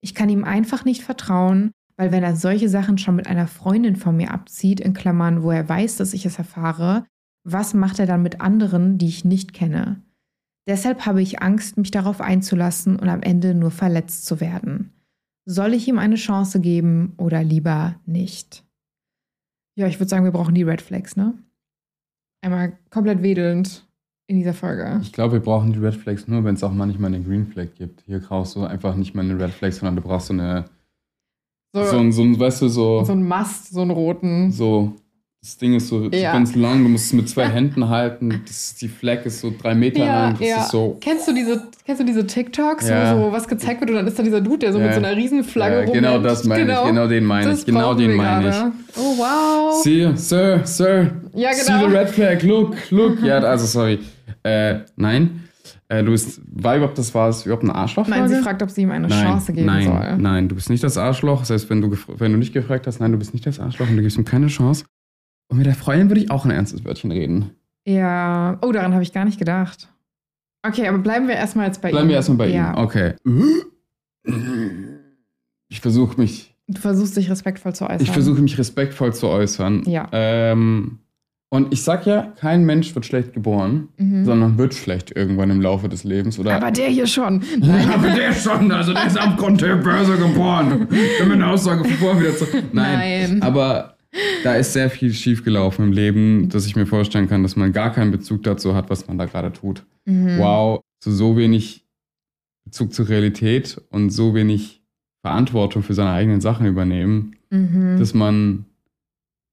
[0.00, 3.96] Ich kann ihm einfach nicht vertrauen, weil wenn er solche Sachen schon mit einer Freundin
[3.96, 7.04] von mir abzieht, in Klammern, wo er weiß, dass ich es erfahre,
[7.42, 10.00] was macht er dann mit anderen, die ich nicht kenne?
[10.68, 14.92] Deshalb habe ich Angst, mich darauf einzulassen und am Ende nur verletzt zu werden.
[15.44, 18.64] Soll ich ihm eine Chance geben oder lieber nicht?
[19.76, 21.34] Ja, ich würde sagen, wir brauchen die Red Flags, ne?
[22.40, 23.84] Einmal komplett wedelnd
[24.28, 25.00] in dieser Folge.
[25.02, 27.68] Ich glaube, wir brauchen die Red Flags nur, wenn es auch manchmal eine Green Flag
[27.76, 28.02] gibt.
[28.06, 30.66] Hier brauchst du einfach nicht mal eine Red Flag, sondern du brauchst so eine
[31.74, 34.50] So, So ein, so ein, weißt du, so, so ein Mast, so einen roten.
[34.52, 34.94] so,
[35.40, 36.32] das Ding ist so Ja.
[36.32, 38.42] ganz lang, du musst es mit zwei Händen halten.
[38.46, 40.36] Das, die Flag ist so drei Meter lang.
[40.40, 40.96] Das ist so.
[41.00, 43.16] Kennst du diese, kennst du diese TikToks, Ja.
[43.16, 44.86] wo so was gezeigt wird und dann ist da dieser Dude, der so Ja.
[44.86, 46.24] mit so einer riesen Flagge Ja, genau rumrennt?
[46.26, 48.54] das meine ich, genau den meine ich, genau den meine ich.
[48.56, 48.72] gerade.
[48.96, 49.82] Oh, wow.
[49.82, 51.10] See, Sir, Sir.
[51.38, 51.88] Ja, See genau.
[51.88, 53.22] the red flag, look, look.
[53.22, 54.00] ja, also sorry.
[54.42, 55.44] Äh, nein.
[55.88, 58.20] Äh, du bist, war überhaupt das war es überhaupt eine Arschlochfrage?
[58.20, 60.18] Nein, sie fragt, ob sie ihm eine nein, Chance geben nein, soll.
[60.18, 61.40] Nein, du bist nicht das Arschloch.
[61.40, 63.88] Das heißt, wenn du, wenn du nicht gefragt hast, nein, du bist nicht das Arschloch
[63.88, 64.84] und du gibst ihm keine Chance.
[65.48, 67.52] Und mit der Freundin würde ich auch ein ernstes Wörtchen reden.
[67.86, 69.88] Ja, oh, daran habe ich gar nicht gedacht.
[70.66, 71.92] Okay, aber bleiben wir erstmal jetzt bei ihm.
[71.92, 72.72] Bleiben wir erstmal bei ja.
[72.72, 72.78] ihm.
[72.84, 73.14] Okay.
[75.68, 78.02] Ich versuche mich, Du versuchst dich respektvoll zu äußern.
[78.02, 79.84] ich versuche mich respektvoll zu äußern.
[79.86, 80.06] Ja.
[80.12, 80.98] Ähm,
[81.50, 84.24] und ich sag ja, kein Mensch wird schlecht geboren, Mhm.
[84.24, 86.38] sondern wird schlecht irgendwann im Laufe des Lebens.
[86.38, 87.42] Oder Aber der hier schon.
[87.58, 90.86] Nein, aber der schon, also der ist am Grund der Börse geboren.
[90.90, 92.64] Wenn eine Aussage von vorher wieder zurück.
[92.72, 93.42] Nein, Nein.
[93.42, 93.96] aber
[94.44, 97.92] da ist sehr viel schiefgelaufen im Leben, dass ich mir vorstellen kann, dass man gar
[97.92, 99.84] keinen Bezug dazu hat, was man da gerade tut.
[100.06, 100.38] Mhm.
[100.38, 101.84] Wow, zu so wenig
[102.64, 104.82] Bezug zur Realität und so wenig
[105.22, 107.98] Verantwortung für seine eigenen Sachen übernehmen, Mhm.
[107.98, 108.66] dass man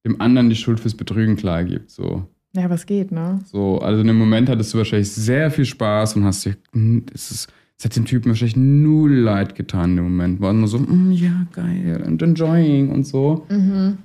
[0.06, 1.90] dem anderen die Schuld fürs Betrügen klar gibt.
[1.90, 2.28] So.
[2.56, 3.40] Ja, es geht, ne?
[3.46, 7.06] So, also in dem Moment hattest du wahrscheinlich sehr viel Spaß und hast dir, hm,
[7.14, 10.40] es ist, es hat dem Typen wahrscheinlich null leid getan dem Moment.
[10.40, 13.46] War nur so, mm, ja, geil, und enjoying und so.
[13.50, 13.98] Mhm.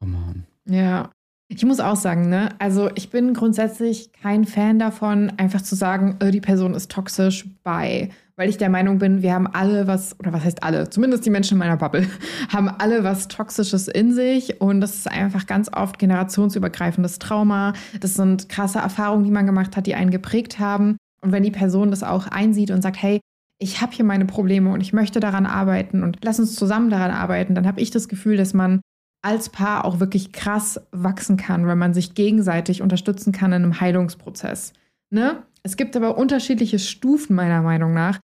[0.00, 0.44] Come on.
[0.72, 1.10] Ja.
[1.48, 6.16] Ich muss auch sagen, ne, also ich bin grundsätzlich kein Fan davon, einfach zu sagen,
[6.20, 10.18] äh, die Person ist toxisch bei, weil ich der Meinung bin, wir haben alle was,
[10.18, 12.06] oder was heißt alle, zumindest die Menschen in meiner Bubble,
[12.48, 17.74] haben alle was Toxisches in sich und das ist einfach ganz oft generationsübergreifendes Trauma.
[18.00, 20.96] Das sind krasse Erfahrungen, die man gemacht hat, die einen geprägt haben.
[21.20, 23.20] Und wenn die Person das auch einsieht und sagt, hey,
[23.58, 27.12] ich habe hier meine Probleme und ich möchte daran arbeiten und lass uns zusammen daran
[27.12, 28.80] arbeiten, dann habe ich das Gefühl, dass man
[29.22, 33.80] als Paar auch wirklich krass wachsen kann, wenn man sich gegenseitig unterstützen kann in einem
[33.80, 34.74] Heilungsprozess.
[35.10, 35.42] Ne?
[35.64, 38.20] Es gibt aber unterschiedliche Stufen meiner Meinung nach,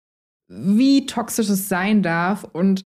[0.50, 2.44] wie toxisch es sein darf.
[2.52, 2.82] Und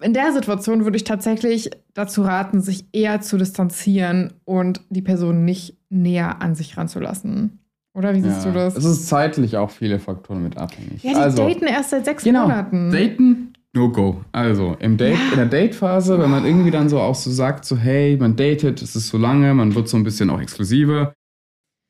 [0.00, 5.44] in der Situation würde ich tatsächlich dazu raten, sich eher zu distanzieren und die Person
[5.44, 7.58] nicht näher an sich ranzulassen.
[7.94, 8.52] Oder wie siehst Ja.
[8.52, 8.76] du das?
[8.76, 11.02] Es ist zeitlich auch viele Faktoren mit abhängig.
[11.02, 12.92] ja, die also, daten erst seit sechs genau, Monaten.
[12.92, 14.20] daten, no go.
[14.30, 15.30] Also, im Date, Ja.
[15.32, 18.82] in der Date-Phase, wenn man irgendwie dann so auch so sagt, so, hey, man datet,
[18.82, 21.14] es ist so lange, man wird so ein bisschen auch exklusiver.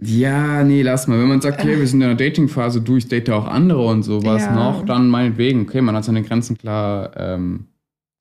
[0.01, 1.19] Ja, nee, lass mal.
[1.19, 4.03] Wenn man sagt, okay, wir sind in der Dating-Phase, du, ich date auch andere und
[4.05, 4.55] sowas Ja.
[4.55, 7.67] noch, dann meinetwegen, okay, man hat seine Grenzen klar, ähm,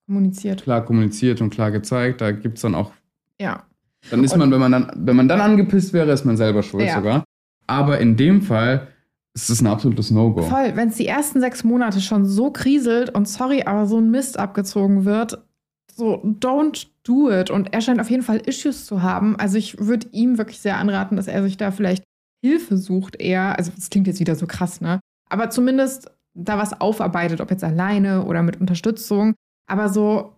[0.07, 0.63] kommuniziert.
[0.63, 2.21] klar kommuniziert und klar gezeigt.
[2.21, 2.91] Da gibt es dann auch,
[3.39, 3.63] Ja.
[4.09, 6.63] dann ist Und- man, wenn man dann, wenn man dann angepisst wäre, ist man selber
[6.63, 6.95] schuld Ja.
[6.95, 7.23] sogar.
[7.67, 8.87] Aber in dem Fall
[9.35, 10.41] ist es ein absolutes No-Go.
[10.43, 14.09] Voll, wenn es die ersten sechs Monate schon so kriselt und sorry, aber so ein
[14.09, 15.43] Mist abgezogen wird,
[15.93, 17.49] so don't do it.
[17.49, 19.35] Und er scheint auf jeden Fall Issues zu haben.
[19.37, 22.03] Also ich würde ihm wirklich sehr anraten, dass er sich da vielleicht
[22.43, 23.57] Hilfe sucht eher.
[23.57, 24.99] Also das klingt jetzt wieder so krass, ne?
[25.29, 29.33] Aber zumindest da was aufarbeitet, ob jetzt alleine oder mit Unterstützung.
[29.67, 30.35] Aber so,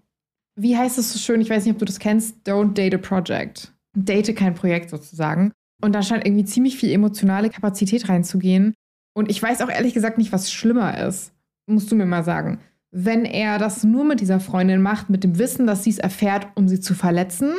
[0.56, 1.42] wie heißt es so schön?
[1.42, 2.38] Ich weiß nicht, ob du das kennst.
[2.48, 3.74] Don't date a project.
[3.96, 5.52] Date kein Projekt sozusagen.
[5.82, 8.74] Und da scheint irgendwie ziemlich viel emotionale Kapazität reinzugehen.
[9.14, 11.34] Und ich weiß auch ehrlich gesagt nicht, was schlimmer ist.
[11.68, 12.60] Musst du mir mal sagen.
[12.92, 16.48] Wenn er das nur mit dieser Freundin macht, mit dem Wissen, dass sie es erfährt,
[16.56, 17.54] um sie zu verletzen,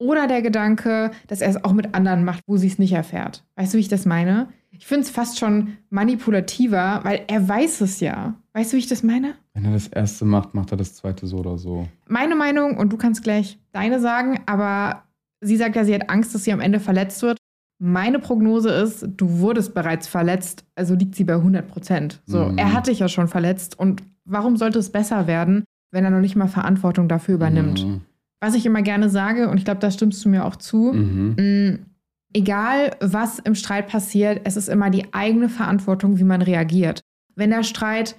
[0.00, 3.44] oder der Gedanke, dass er es auch mit anderen macht, wo sie es nicht erfährt.
[3.56, 4.48] Weißt du, wie ich das meine?
[4.70, 8.34] Ich finde es fast schon manipulativer, weil er weiß es ja.
[8.54, 9.34] Weißt du, wie ich das meine?
[9.52, 11.86] Wenn er das erste macht, macht er das zweite so oder so.
[12.08, 15.04] Meine Meinung, und du kannst gleich deine sagen, aber
[15.40, 17.38] sie sagt ja, sie hat Angst, dass sie am Ende verletzt wird.
[17.80, 22.20] Meine Prognose ist, du wurdest bereits verletzt, also liegt sie bei 100 Prozent.
[22.26, 22.58] So, Mhm.
[22.58, 26.20] er hat dich ja schon verletzt und warum sollte es besser werden, wenn er noch
[26.20, 27.84] nicht mal Verantwortung dafür übernimmt?
[27.84, 28.00] Mhm.
[28.40, 31.34] Was ich immer gerne sage, und ich glaube, da stimmst du mir auch zu, Mhm.
[31.38, 31.78] mh,
[32.34, 37.00] egal was im Streit passiert, es ist immer die eigene Verantwortung, wie man reagiert.
[37.36, 38.16] Wenn der Streit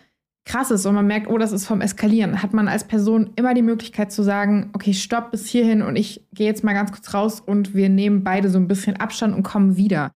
[0.48, 3.54] krass ist und man merkt, oh, das ist vom Eskalieren, hat man als Person immer
[3.54, 7.14] die Möglichkeit zu sagen, okay, stopp bis hierhin und ich gehe jetzt mal ganz kurz
[7.14, 10.12] raus und wir nehmen beide so ein bisschen Abstand und kommen wieder.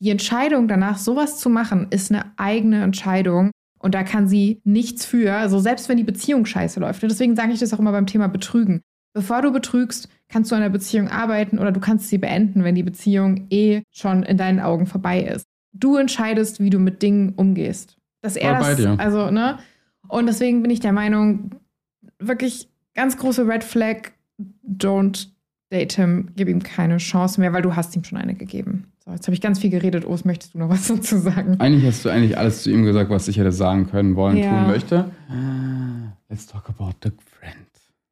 [0.00, 3.50] Die Entscheidung danach, sowas zu machen, ist eine eigene Entscheidung
[3.82, 7.02] und da kann sie nichts für, also selbst wenn die Beziehung scheiße läuft.
[7.02, 8.80] Und deswegen sage ich das auch immer beim Thema Betrügen.
[9.12, 12.74] Bevor du betrügst, kannst du an der Beziehung arbeiten oder du kannst sie beenden, wenn
[12.74, 15.44] die Beziehung eh schon in deinen Augen vorbei ist.
[15.72, 17.96] Du entscheidest, wie du mit Dingen umgehst.
[18.22, 19.58] Dass er das, also, ne?
[20.08, 21.50] Und deswegen bin ich der Meinung,
[22.18, 24.12] wirklich ganz große Red Flag,
[24.64, 25.28] don't
[25.72, 28.91] date him, gib ihm keine Chance mehr, weil du hast ihm schon eine gegeben.
[29.04, 30.04] So, jetzt habe ich ganz viel geredet.
[30.04, 31.56] Os, möchtest du noch was dazu sagen?
[31.60, 34.50] Eigentlich hast du eigentlich alles zu ihm gesagt, was ich hätte sagen können, wollen, Ja.
[34.60, 35.10] tun möchte.
[35.28, 37.56] Ah, Let's talk about the friend.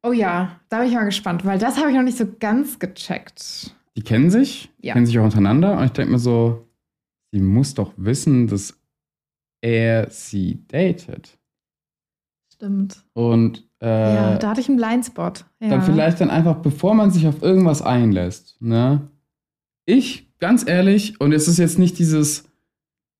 [0.03, 2.77] Oh ja, da bin ich mal gespannt, weil das habe ich noch nicht so ganz
[2.79, 3.75] gecheckt.
[3.95, 4.93] Die kennen sich, Ja.
[4.93, 6.67] kennen sich auch untereinander und ich denke mir so,
[7.31, 8.77] sie muss doch wissen, dass
[9.61, 11.37] er sie datet.
[12.53, 13.03] Stimmt.
[13.13, 15.45] Und äh, ja, da hatte ich einen Blindspot.
[15.61, 15.69] Ja.
[15.69, 19.07] dann vielleicht dann einfach, bevor man sich auf irgendwas einlässt, ne?
[19.85, 22.43] Ich, ganz ehrlich, und es ist jetzt nicht dieses,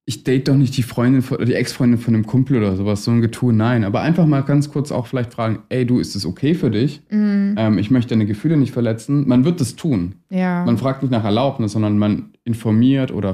[0.05, 3.11] ich date doch nicht die Freundin, von- die Ex-Freundin von einem Kumpel oder sowas, so
[3.11, 3.85] ein Getue, nein.
[3.85, 7.01] Aber einfach mal ganz kurz auch vielleicht fragen, ey, du, ist es okay für dich?
[7.09, 7.55] Mhm.
[7.57, 9.27] Ähm, ich möchte deine Gefühle nicht verletzen.
[9.27, 10.15] Man wird es tun.
[10.29, 10.65] Ja.
[10.65, 13.33] Man fragt nicht nach Erlaubnis, sondern man informiert oder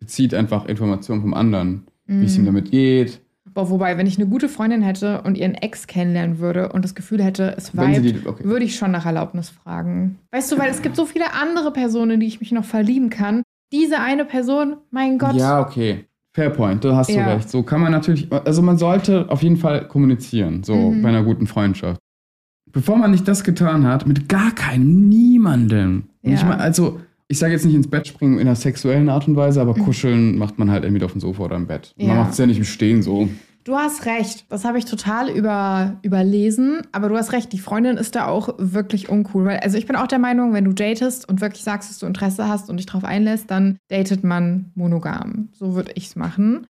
[0.00, 2.46] bezieht einfach Informationen vom anderen, wie es ihm Mhm.
[2.46, 3.20] damit geht.
[3.54, 6.94] Boah, wobei, wenn ich eine gute Freundin hätte und ihren Ex kennenlernen würde und das
[6.94, 8.44] Gefühl hätte, es die, okay.
[8.44, 10.18] würde ich schon nach Erlaubnis fragen.
[10.30, 13.10] Weißt du, weil es gibt so viele andere Personen, in die ich mich noch verlieben
[13.10, 13.42] kann.
[13.72, 15.34] Diese eine Person, mein Gott.
[15.34, 16.06] Ja, okay.
[16.34, 17.24] Fair point, da hast Ja.
[17.24, 17.50] du recht.
[17.50, 21.02] So kann man natürlich, also man sollte auf jeden Fall kommunizieren, so Mhm.
[21.02, 22.00] bei einer guten Freundschaft.
[22.70, 26.04] Bevor man nicht das getan hat, mit gar keinem, niemandem.
[26.22, 26.42] Ja.
[26.44, 27.00] mein, also,
[27.32, 29.84] ich sage jetzt nicht ins Bett springen in einer sexuellen Art und Weise, aber Mhm.
[29.84, 31.94] kuscheln macht man halt entweder auf dem Sofa oder im Bett.
[31.96, 32.08] Ja.
[32.08, 33.26] Man macht es ja nicht im Stehen so.
[33.64, 34.44] Du hast recht.
[34.50, 36.82] Das habe ich total über, überlesen.
[36.92, 39.44] Aber du hast recht, die Freundin ist da auch wirklich uncool.
[39.46, 42.06] Weil, also ich bin auch der Meinung, wenn du datest und wirklich sagst, dass du
[42.06, 45.48] Interesse hast und dich darauf einlässt, dann datet man monogam.
[45.52, 46.66] So würde ich es machen.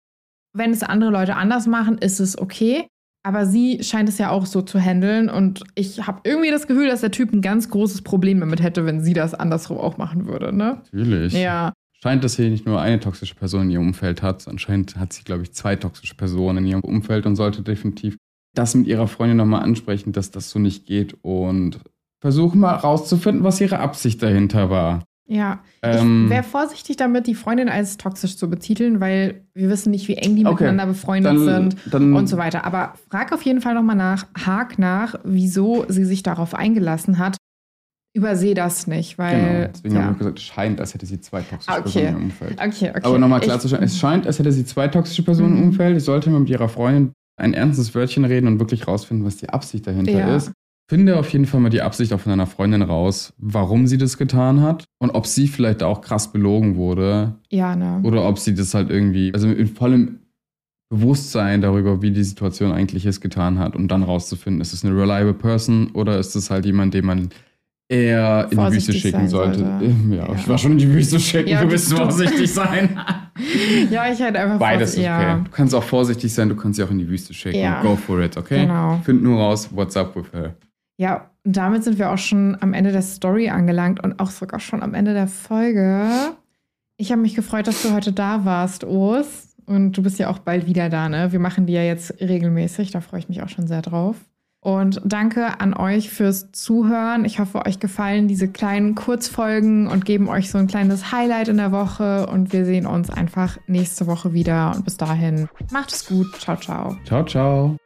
[0.55, 2.87] Wenn es andere Leute anders machen, ist es okay.
[3.25, 5.29] Aber sie scheint es ja auch so zu handeln.
[5.29, 8.85] Und ich habe irgendwie das Gefühl, dass der Typ ein ganz großes Problem damit hätte,
[8.85, 10.53] wenn sie das andersrum auch machen würde.
[10.53, 10.83] Ne?
[10.93, 11.33] Natürlich.
[11.33, 11.73] Ja.
[12.03, 15.23] Scheint, dass sie nicht nur eine toxische Person in ihrem Umfeld hat, anscheinend hat sie,
[15.23, 18.17] glaube ich, zwei toxische Personen in ihrem Umfeld und sollte definitiv
[18.55, 21.79] das mit ihrer Freundin nochmal ansprechen, dass das so nicht geht und
[22.21, 25.05] versuchen mal rauszufinden, was ihre Absicht dahinter war.
[25.33, 25.61] Ja.
[25.83, 30.07] Ähm, ich wäre vorsichtig damit, die Freundin als toxisch zu betiteln, weil wir wissen nicht,
[30.09, 30.65] wie eng die Okay.
[30.65, 32.65] miteinander befreundet dann, sind dann, und so weiter.
[32.65, 37.37] Aber frag auf jeden Fall nochmal nach, hak nach, wieso sie sich darauf eingelassen hat.
[38.15, 39.71] Überseh das nicht, Genau, weil.
[39.75, 40.03] deswegen ja.
[40.03, 41.91] habe ich gesagt, es scheint, als hätte sie zwei toxische Ah, okay.
[41.93, 42.61] Personen im Umfeld.
[42.61, 43.01] Okay, okay.
[43.05, 45.59] Aber nochmal klarzustellen, es scheint, als hätte sie zwei toxische Personen Mhm.
[45.63, 45.97] im Umfeld.
[45.97, 49.87] Ich sollte mit ihrer Freundin ein ernstes Wörtchen reden und wirklich rausfinden, was die Absicht
[49.87, 50.37] dahinter Ja.
[50.37, 50.53] ist.
[50.93, 54.19] Finde auf jeden Fall mal die Absicht auch von deiner Freundin raus, warum sie das
[54.19, 58.01] getan hat und ob sie vielleicht auch krass belogen wurde Ja, ne.
[58.03, 60.19] oder ob sie das halt irgendwie, also in vollem
[60.91, 64.95] Bewusstsein darüber, wie die Situation eigentlich ist, getan hat und dann rauszufinden, ist es eine
[64.95, 67.31] reliable person oder ist es halt jemand, den man
[67.89, 69.61] eher in die Wüste schicken sollte.
[69.61, 69.95] sollte.
[70.11, 70.35] Ja, Ja.
[70.35, 73.01] ich war schon in die Wüste schicken, Ja, du bist vorsichtig sein.
[73.91, 75.23] Ja, ich halt einfach Beides ist vorsichtig- okay.
[75.27, 75.39] ja.
[75.39, 77.59] Du kannst auch vorsichtig sein, du kannst sie auch in die Wüste schicken.
[77.61, 77.81] Ja.
[77.83, 78.61] Go for it, okay?
[78.67, 79.01] Genau.
[79.05, 80.55] Find nur raus, what's up with her.
[80.97, 84.61] Ja, und damit sind wir auch schon am Ende der Story angelangt und auch sogar
[84.61, 86.09] schon am Ende der Folge.
[86.97, 89.57] Ich habe mich gefreut, dass du heute da warst, Urs.
[89.67, 91.33] Und du bist ja auch bald wieder da, ne?
[91.33, 94.17] Wir machen die ja jetzt regelmäßig, da freue ich mich auch schon sehr drauf.
[94.61, 97.25] Und danke an euch fürs Zuhören.
[97.25, 101.57] Ich hoffe, euch gefallen diese kleinen Kurzfolgen und geben euch so ein kleines Highlight in
[101.57, 102.29] der Woche.
[102.29, 104.73] Und wir sehen uns einfach nächste Woche wieder.
[104.77, 106.29] Und bis dahin, macht es gut.
[106.39, 106.97] Ciao, ciao.
[107.05, 107.82] Ciao, ciao.